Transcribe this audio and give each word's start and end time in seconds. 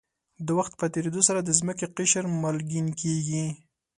د 0.45 0.47
وخت 0.57 0.73
په 0.79 0.85
تېرېدو 0.93 1.21
سره 1.27 1.39
د 1.43 1.49
ځمکې 1.59 1.85
قشر 1.97 2.23
مالګین 2.41 2.87
کېږي. 3.01 3.45